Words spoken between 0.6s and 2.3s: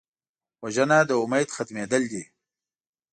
وژنه د امید ختمېدل دي